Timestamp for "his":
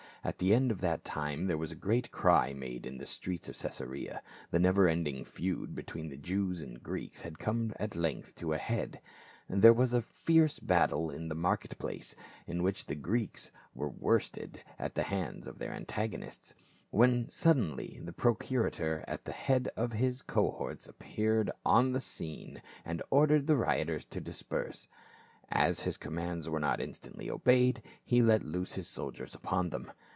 19.93-20.21, 25.81-25.97, 28.75-28.87